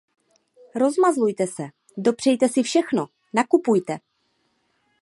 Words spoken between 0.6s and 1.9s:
Rozmazlujte se;